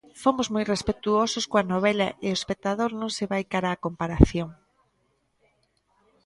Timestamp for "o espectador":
2.31-2.91